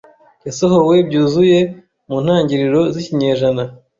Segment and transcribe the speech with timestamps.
[0.47, 1.59] Yasohowe byuzuye
[2.09, 3.63] mu ntangiriro z'ikinyejana